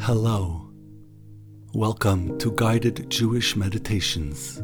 Hello. 0.00 0.70
Welcome 1.72 2.38
to 2.38 2.52
Guided 2.52 3.08
Jewish 3.08 3.56
Meditations. 3.56 4.60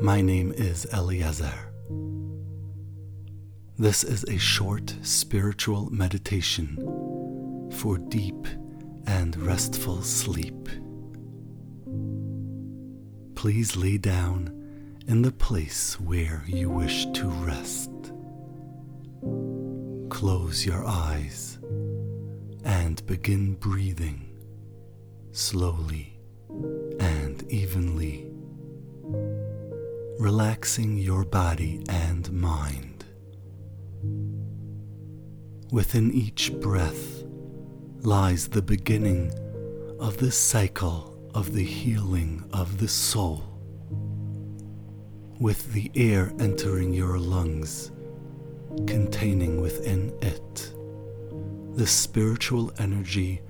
My 0.00 0.20
name 0.20 0.52
is 0.52 0.86
Eliezer. 0.92 1.72
This 3.78 4.04
is 4.04 4.22
a 4.24 4.38
short 4.38 4.94
spiritual 5.02 5.90
meditation 5.90 6.76
for 7.72 7.98
deep 7.98 8.46
and 9.08 9.36
restful 9.38 10.02
sleep. 10.02 10.68
Please 13.34 13.76
lay 13.76 13.98
down 13.98 14.65
in 15.08 15.22
the 15.22 15.32
place 15.32 16.00
where 16.00 16.42
you 16.46 16.68
wish 16.68 17.06
to 17.12 17.28
rest. 17.28 17.90
Close 20.08 20.66
your 20.66 20.84
eyes 20.84 21.58
and 22.64 23.06
begin 23.06 23.54
breathing 23.54 24.36
slowly 25.30 26.18
and 26.98 27.44
evenly, 27.50 28.26
relaxing 30.18 30.96
your 30.96 31.24
body 31.24 31.84
and 31.88 32.32
mind. 32.32 33.04
Within 35.70 36.10
each 36.12 36.52
breath 36.54 37.22
lies 38.00 38.48
the 38.48 38.62
beginning 38.62 39.32
of 40.00 40.16
the 40.16 40.32
cycle 40.32 41.30
of 41.34 41.52
the 41.52 41.64
healing 41.64 42.42
of 42.52 42.78
the 42.78 42.88
soul. 42.88 43.55
With 45.38 45.74
the 45.74 45.90
air 45.94 46.32
entering 46.38 46.94
your 46.94 47.18
lungs, 47.18 47.90
containing 48.86 49.60
within 49.60 50.14
it 50.22 50.72
the 51.74 51.86
spiritual 51.86 52.72
energy 52.78 53.42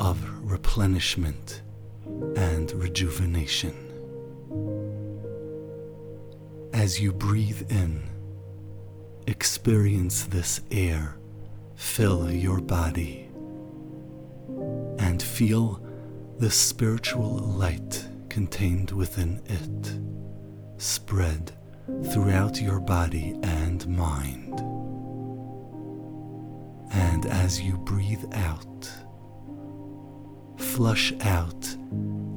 of 0.00 0.18
replenishment 0.42 1.60
and 2.34 2.72
rejuvenation. 2.72 3.74
As 6.72 6.98
you 6.98 7.12
breathe 7.12 7.70
in, 7.70 8.08
experience 9.26 10.24
this 10.24 10.62
air 10.70 11.18
fill 11.74 12.30
your 12.30 12.60
body 12.62 13.28
and 14.98 15.22
feel 15.22 15.82
the 16.38 16.50
spiritual 16.50 17.36
light 17.36 18.08
contained 18.30 18.92
within 18.92 19.42
it 19.44 20.17
spread 20.78 21.52
throughout 22.12 22.60
your 22.60 22.80
body 22.80 23.38
and 23.42 23.86
mind. 23.88 24.60
And 26.92 27.26
as 27.26 27.60
you 27.60 27.76
breathe 27.78 28.24
out, 28.32 28.90
flush 30.58 31.12
out 31.20 31.76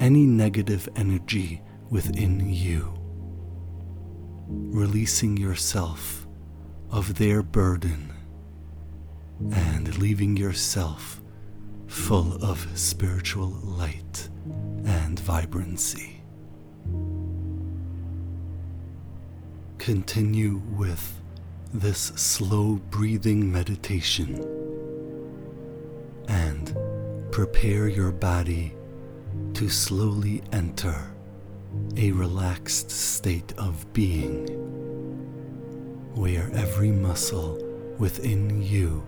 any 0.00 0.26
negative 0.26 0.88
energy 0.96 1.62
within 1.90 2.40
you, 2.52 2.92
releasing 4.48 5.36
yourself 5.36 6.26
of 6.90 7.14
their 7.14 7.42
burden 7.42 8.12
and 9.52 9.98
leaving 9.98 10.36
yourself 10.36 11.20
full 11.86 12.34
of 12.44 12.66
spiritual 12.78 13.50
light 13.62 14.28
and 14.84 15.18
vibrancy. 15.20 16.21
Continue 19.82 20.62
with 20.78 21.20
this 21.74 21.98
slow 21.98 22.76
breathing 22.90 23.50
meditation 23.50 24.36
and 26.28 26.76
prepare 27.32 27.88
your 27.88 28.12
body 28.12 28.76
to 29.54 29.68
slowly 29.68 30.40
enter 30.52 30.94
a 31.96 32.12
relaxed 32.12 32.92
state 32.92 33.52
of 33.58 33.92
being 33.92 34.46
where 36.14 36.48
every 36.54 36.92
muscle 36.92 37.58
within 37.98 38.62
you 38.62 39.04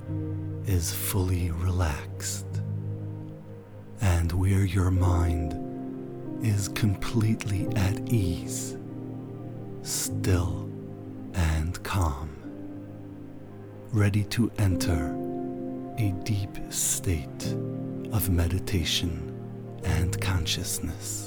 is 0.66 0.92
fully 0.92 1.52
relaxed 1.52 2.46
and 4.00 4.32
where 4.32 4.64
your 4.64 4.90
mind 4.90 5.54
is 6.44 6.66
completely 6.66 7.68
at 7.76 8.12
ease, 8.12 8.76
still 9.84 10.68
and 11.34 11.80
calm, 11.84 12.30
ready 13.92 14.24
to 14.24 14.50
enter 14.58 15.14
a 15.98 16.12
deep 16.24 16.56
state 16.70 17.54
of 18.10 18.30
meditation 18.30 19.30
and 19.84 20.20
consciousness. 20.20 21.23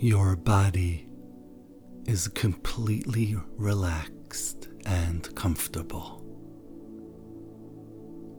Your 0.00 0.36
body 0.36 1.08
is 2.06 2.28
completely 2.28 3.36
relaxed 3.56 4.68
and 4.86 5.34
comfortable. 5.34 6.24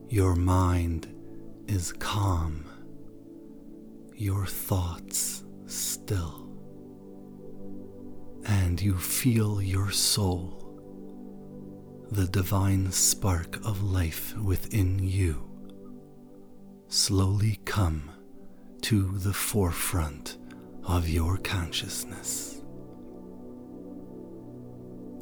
Your 0.08 0.36
mind 0.36 1.14
is 1.68 1.92
calm, 1.92 2.64
your 4.16 4.46
thoughts 4.46 5.44
still, 5.66 6.50
and 8.46 8.82
you 8.82 8.98
feel 8.98 9.62
your 9.62 9.92
soul, 9.92 10.80
the 12.10 12.28
divine 12.28 12.90
spark 12.90 13.58
of 13.66 13.84
life 13.84 14.34
within 14.38 14.98
you, 15.00 15.44
slowly 16.88 17.60
come 17.66 18.12
to 18.84 19.18
the 19.18 19.34
forefront 19.34 20.38
of 20.90 21.08
your 21.08 21.38
consciousness. 21.38 22.62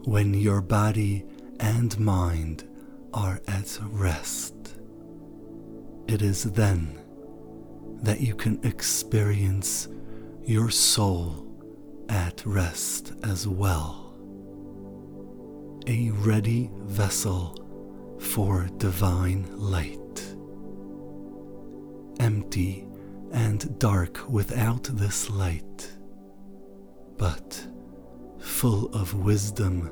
When 0.05 0.33
your 0.33 0.61
body 0.61 1.25
and 1.59 2.00
mind 2.00 2.63
are 3.13 3.42
at 3.47 3.77
rest, 3.92 4.56
it 6.07 6.21
is 6.21 6.44
then 6.44 7.01
that 8.01 8.21
you 8.21 8.33
can 8.33 8.63
experience 8.63 9.89
your 10.45 10.69
soul 10.69 11.45
at 12.07 12.45
rest 12.45 13.12
as 13.24 13.45
well. 13.45 14.13
A 15.88 16.12
ready 16.12 16.71
vessel 16.83 18.18
for 18.19 18.69
divine 18.77 19.45
light. 19.57 20.36
Empty 22.21 22.87
and 23.31 23.77
dark 23.79 24.29
without 24.29 24.83
this 24.83 25.29
light, 25.29 25.91
but 27.18 27.68
full 28.39 28.88
of 28.94 29.13
wisdom 29.13 29.91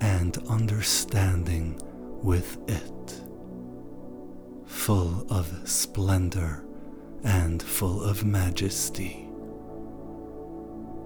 and 0.00 0.38
understanding 0.48 1.80
with 2.22 2.58
it, 2.68 3.22
full 4.66 5.26
of 5.30 5.68
splendor 5.68 6.64
and 7.24 7.62
full 7.62 8.02
of 8.02 8.24
majesty, 8.24 9.28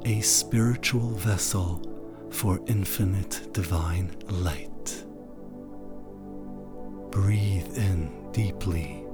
a 0.05 0.21
spiritual 0.21 1.11
vessel 1.11 1.83
for 2.31 2.61
infinite 2.67 3.53
divine 3.53 4.15
light. 4.29 5.05
Breathe 7.11 7.77
in 7.77 8.31
deeply 8.33 9.05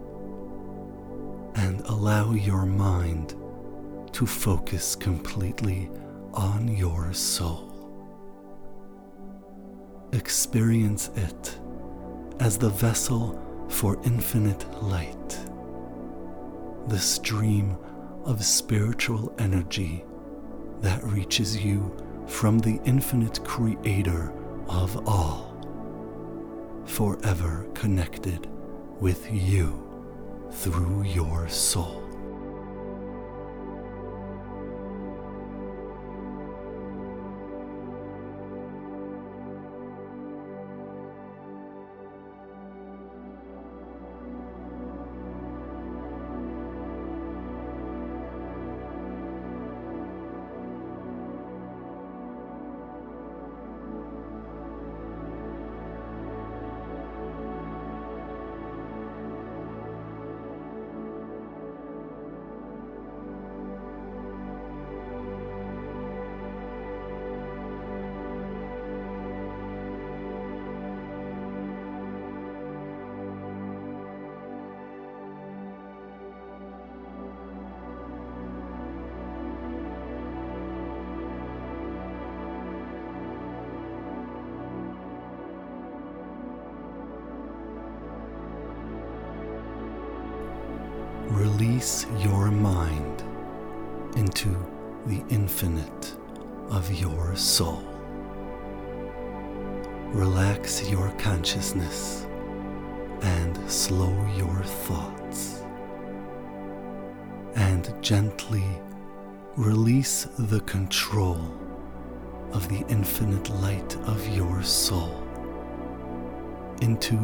and 1.67 1.81
allow 1.87 2.33
your 2.33 2.65
mind 2.65 3.35
to 4.13 4.25
focus 4.25 4.95
completely 4.95 5.91
on 6.33 6.69
your 6.69 7.13
soul. 7.13 7.73
Experience 10.13 11.11
it 11.17 11.59
as 12.39 12.57
the 12.57 12.71
vessel 12.71 13.67
for 13.69 14.01
infinite 14.05 14.65
light, 14.81 15.39
the 16.87 16.99
stream 17.01 17.77
of 18.25 18.45
spiritual 18.45 19.35
energy 19.41 20.05
that 20.83 21.03
reaches 21.03 21.65
you 21.65 21.93
from 22.29 22.61
the 22.61 22.79
infinite 22.85 23.45
creator 23.45 24.33
of 24.69 25.09
all, 25.09 25.57
forever 26.87 27.67
connected 27.75 28.47
with 29.01 29.29
you 29.33 29.86
through 30.57 31.03
your 31.03 31.47
soul. 31.49 32.06
Release 91.31 92.07
your 92.19 92.51
mind 92.51 93.23
into 94.17 94.57
the 95.07 95.25
infinite 95.29 96.17
of 96.71 96.91
your 96.93 97.35
soul. 97.35 97.83
Relax 100.13 100.89
your 100.89 101.11
consciousness 101.19 102.27
and 103.23 103.71
slow 103.71 104.15
your 104.37 104.63
thoughts. 104.63 105.63
And 107.57 107.93
gently 108.03 108.65
release 109.57 110.29
the 110.39 110.61
control 110.61 111.41
of 112.53 112.69
the 112.69 112.85
infinite 112.89 113.51
light 113.61 113.97
of 114.07 114.27
your 114.29 114.63
soul 114.63 115.23
into 116.83 117.19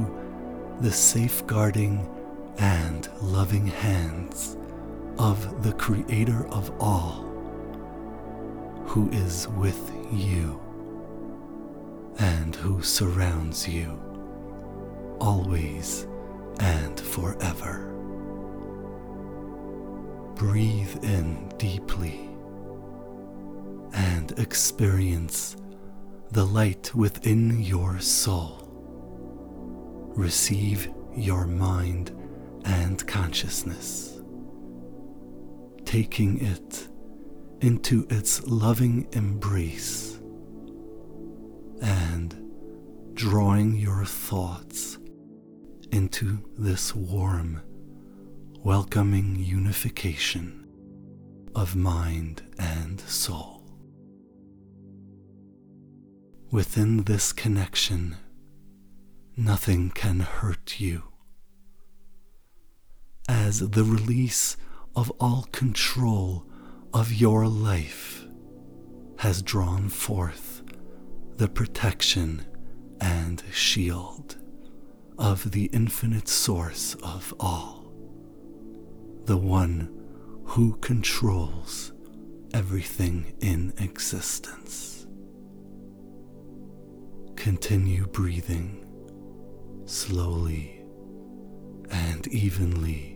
the 0.81 0.91
safeguarding 0.91 2.09
and 2.59 3.09
loving 3.21 3.67
hands 3.67 4.57
of 5.19 5.63
the 5.63 5.73
Creator 5.73 6.47
of 6.49 6.73
all, 6.81 7.25
who 8.87 9.11
is 9.11 9.49
with 9.49 9.91
you 10.13 10.61
and 12.19 12.55
who 12.57 12.83
surrounds 12.83 13.67
you 13.67 13.99
always 15.21 16.07
and 16.61 16.99
forever. 17.01 17.89
Breathe 20.35 21.05
in 21.05 21.49
deeply 21.57 22.29
and 23.95 24.33
experience 24.39 25.57
the 26.33 26.45
light 26.45 26.95
within 26.95 27.63
your 27.63 28.01
soul. 28.01 28.69
Receive 30.15 30.91
your 31.15 31.47
mind 31.47 32.11
and 32.65 33.07
consciousness, 33.07 34.21
taking 35.85 36.45
it 36.45 36.89
into 37.61 38.07
its 38.11 38.47
loving 38.47 39.09
embrace 39.13 40.19
and 41.81 42.37
drawing 43.15 43.75
your 43.77 44.05
thoughts 44.05 44.99
into 45.91 46.39
this 46.59 46.95
warm, 46.95 47.61
welcoming 48.65 49.37
unification 49.37 50.67
of 51.55 51.77
mind 51.77 52.43
and 52.59 53.01
soul. 53.03 53.63
Within 56.51 57.05
this 57.05 57.33
connection, 57.33 58.17
nothing 59.37 59.91
can 59.91 60.21
hurt 60.21 60.81
you 60.81 61.12
as 63.29 63.61
the 63.61 63.85
release 63.85 64.57
of 64.95 65.11
all 65.21 65.47
control 65.53 66.45
of 66.93 67.13
your 67.13 67.47
life 67.47 68.25
has 69.19 69.43
drawn 69.43 69.89
forth 69.89 70.63
the 71.37 71.49
protection 71.49 72.45
and 73.01 73.43
shield 73.53 74.37
of 75.19 75.51
the 75.53 75.67
infinite 75.67 76.29
source 76.29 76.95
of 77.03 77.33
all, 77.41 77.93
the 79.25 79.37
one 79.37 79.89
who 80.45 80.77
controls 80.77 81.93
everything 82.53 83.33
in 83.41 83.73
existence. 83.79 85.07
Continue 87.37 88.07
breathing 88.07 88.85
slowly 89.87 90.83
and 91.91 92.27
evenly 92.29 93.12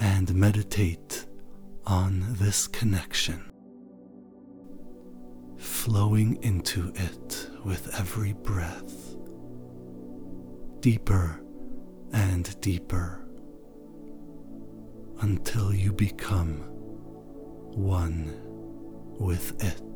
and 0.00 0.34
meditate 0.34 1.26
on 1.86 2.24
this 2.34 2.66
connection, 2.66 3.44
flowing 5.58 6.42
into 6.42 6.92
it 6.94 7.48
with 7.64 7.94
every 7.98 8.32
breath, 8.32 9.16
deeper 10.80 11.40
and 12.12 12.60
deeper, 12.60 13.22
until 15.20 15.72
you 15.72 15.92
become 15.92 16.56
one 17.72 18.34
with 19.18 19.62
it. 19.64 19.95